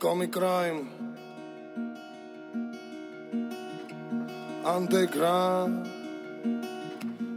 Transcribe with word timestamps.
Comic 0.00 0.30
Crime 0.32 0.86
Underground 4.64 5.86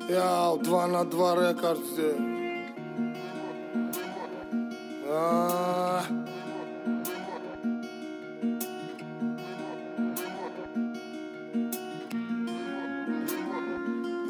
Яу, 0.07 0.57
два 0.59 0.87
на 0.87 1.03
два 1.03 1.35
рекордсе 1.35 2.15
А. 5.09 6.03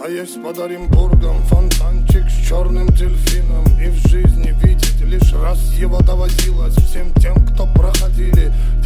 А 0.04 0.10
есть 0.10 0.42
под 0.42 0.58
Оренбургом 0.58 1.38
фонтанчик 1.44 2.28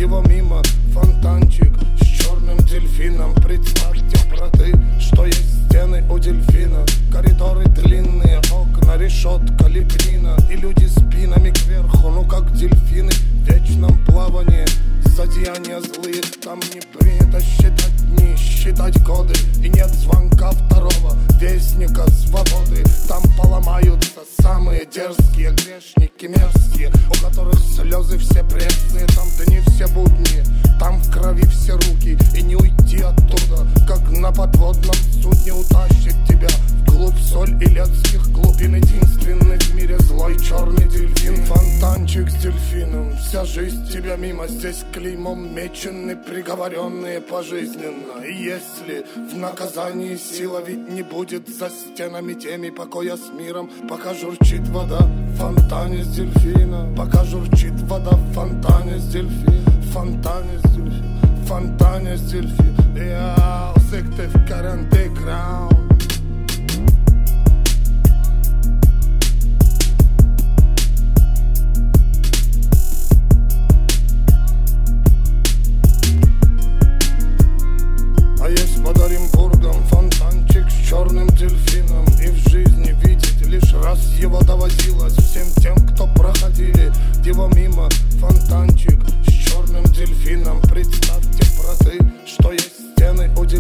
его 0.08 0.22
мимо. 0.22 0.62
Фонтанчик 0.94 1.74
с 2.00 2.06
черным 2.06 2.58
дельфином. 2.60 3.36
Представьте, 3.36 4.18
браты, 4.32 4.74
что 5.00 5.26
есть 5.26 5.66
стены 5.66 6.04
у 6.10 6.18
дельфина. 6.18 6.86
Коридоры 7.12 7.66
длинные, 7.66 8.40
окна, 8.52 8.98
решетка, 8.98 9.68
лепнина 9.68 10.38
И 10.50 10.56
люди 10.56 10.86
спинами 10.86 11.50
кверху, 11.50 12.10
ну 12.10 12.26
как 12.26 12.54
дельфины 12.54 13.12
В 13.12 13.50
вечном 13.50 13.98
плавании. 14.06 14.66
Зодеяния 15.04 15.82
злые, 15.82 16.22
там 16.44 16.60
не 16.74 16.82
принято 16.82 17.42
считать 17.42 17.98
дни, 17.98 18.36
считать 18.38 19.04
годы. 19.04 19.34
И 19.62 19.70
нет 19.70 19.90
звонка 19.90 20.17
У 27.10 27.24
которых 27.24 27.60
слезы 27.60 28.18
все 28.18 28.44
пресные, 28.44 29.06
там 29.08 29.28
дни 29.46 29.60
все 29.68 29.88
будни 29.88 30.44
Там 30.80 31.02
в 31.02 31.12
крови 31.12 31.46
все 31.46 31.74
руки, 31.74 32.18
и 32.36 32.42
не 32.42 32.56
уйти 32.56 33.02
оттуда 33.02 33.57
Фонтанчик 42.18 42.30
с 42.30 42.44
дельфином. 42.44 43.16
Вся 43.18 43.46
жизнь 43.46 43.88
тебя 43.92 44.16
мимо 44.16 44.48
Здесь 44.48 44.84
клеймом 44.92 45.54
мечены 45.56 46.16
Приговоренные 46.16 47.22
пожизненно. 47.22 48.24
И 48.24 48.34
если 48.34 49.06
в 49.16 49.38
наказании 49.38 50.16
сила 50.16 50.62
Ведь 50.66 50.90
не 50.90 51.04
будет 51.04 51.48
за 51.48 51.70
стенами 51.70 52.34
теми 52.34 52.70
Покоя 52.70 53.18
с 53.18 53.30
миром 53.32 53.70
Пока 53.88 54.14
журчит 54.14 54.68
вода 54.70 55.00
в 55.00 55.36
фонтане 55.38 56.04
с 56.04 56.08
дельфина 56.16 56.94
Пока 56.98 57.24
журчит 57.24 57.80
вода 57.82 58.12
в 58.12 58.34
фонтане 58.34 58.98
с 58.98 59.08
дельфина 59.10 59.72
Фонтане 59.94 60.58
с 60.60 60.72
дельфина 60.72 61.46
Фонтане 61.46 62.18
с 62.18 62.22
дельфина 62.32 62.98
Я 62.98 63.74
секте 63.92 64.28
в 64.28 64.48
каранте 64.48 64.97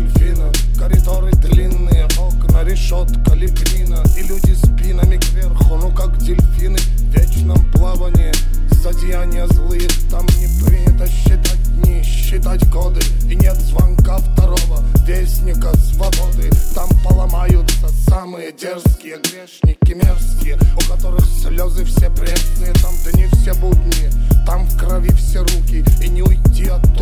дельфина. 0.08 0.52
Коридоры 0.77 1.31
длинные, 1.31 2.06
окна, 2.18 2.63
решетка, 2.63 3.34
лепнина. 3.34 4.03
И 4.18 4.23
люди 4.23 4.53
спинами 4.53 5.18
кверху, 5.18 5.75
ну 5.75 5.91
как 5.91 6.18
дельфины 6.18 6.78
В 6.78 7.01
вечном 7.12 7.72
плавании. 7.72 8.31
Зодеяния 8.72 9.47
злые, 9.47 9.88
там 10.09 10.25
не 10.40 10.63
принято 10.63 11.07
считать 11.07 11.81
дни, 11.81 12.03
считать 12.03 12.68
годы. 12.69 13.01
И 13.29 13.35
нет 13.35 13.56
звонка 13.56 14.18
второго 14.18 14.84
вестника 15.06 15.75
свободы. 15.78 16.50
Там 16.74 16.89
поломаются 17.03 17.89
самые 18.07 18.51
дерзкие 18.51 19.18
грешники 19.18 19.94
мерзкие 19.94 20.57
У 20.75 20.91
которых 20.91 21.25
слезы 21.25 21.85
все 21.85 22.09
пресные, 22.09 22.74
там 22.74 22.94
дни 23.12 23.25
все 23.34 23.53
будни 23.56 24.09
Там 24.45 24.66
в 24.66 24.78
крови 24.78 25.12
все 25.13 25.39
руки, 25.39 25.84
и 26.03 26.09
не 26.09 26.22
уйти 26.22 26.68
оттуда 26.68 26.97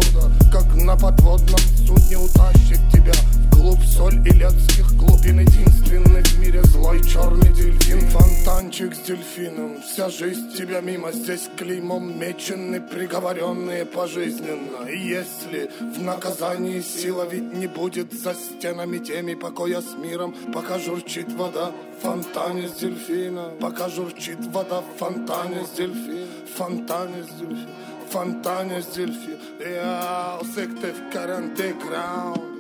Фонтанчик 8.76 8.96
с 8.96 9.08
дельфином. 9.08 9.82
Вся 9.82 10.10
жизнь 10.10 10.52
тебя 10.52 10.82
мимо 10.82 11.12
Здесь 11.14 11.50
клеймом 11.58 12.20
мечены 12.20 12.82
Приговоренные 12.82 13.86
пожизненно. 13.86 14.86
И 14.90 14.98
если 14.98 15.72
в 15.80 16.02
наказании 16.02 16.82
сила 16.82 17.26
Ведь 17.26 17.54
не 17.54 17.68
будет 17.68 18.12
за 18.12 18.34
стенами 18.34 18.98
теми 18.98 19.36
Покоя 19.36 19.80
с 19.80 19.96
миром 19.96 20.36
Пока 20.54 20.78
журчит 20.78 21.32
вода 21.32 21.72
в 21.98 22.02
фонтане 22.02 22.68
с 22.68 22.74
дельфина. 22.74 23.54
Пока 23.62 23.88
журчит 23.88 24.46
вода 24.48 24.82
в 24.82 24.98
фонтане 25.00 25.66
с 25.66 25.70
дельфина. 25.70 26.28
Фонтане 26.56 27.24
с 27.24 27.40
дельфина. 27.40 27.70
Фонтане 28.10 28.82
с 28.82 28.88
дельфина. 28.88 29.40
Я 29.60 30.40
секте 30.54 30.92
в 30.92 31.14
каранте 31.14 31.74
граунд 31.82 32.55